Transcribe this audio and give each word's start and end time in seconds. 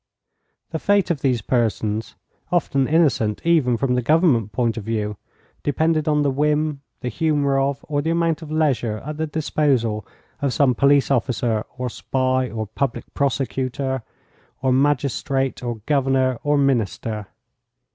The 0.71 0.79
fate 0.79 1.11
of 1.11 1.21
these 1.21 1.43
persons, 1.43 2.15
often 2.51 2.87
innocent 2.87 3.39
even 3.45 3.77
from 3.77 3.93
the 3.93 4.01
government 4.01 4.51
point 4.51 4.75
of 4.75 4.83
view, 4.83 5.15
depended 5.61 6.07
on 6.07 6.23
the 6.23 6.31
whim, 6.31 6.81
the 7.01 7.09
humour 7.09 7.59
of, 7.59 7.85
or 7.87 8.01
the 8.01 8.09
amount 8.09 8.41
of 8.41 8.49
leisure 8.51 8.97
at 9.05 9.17
the 9.17 9.27
disposal 9.27 10.03
of 10.41 10.53
some 10.53 10.73
police 10.73 11.11
officer 11.11 11.65
or 11.77 11.87
spy, 11.87 12.49
or 12.49 12.65
public 12.65 13.13
prosecutor, 13.13 14.01
or 14.63 14.73
magistrate, 14.73 15.61
or 15.61 15.81
governor, 15.85 16.39
or 16.43 16.57
minister. 16.57 17.27